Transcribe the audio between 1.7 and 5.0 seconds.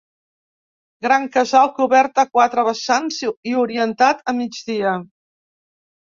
cobert a quatre vessants i orientat a migdia.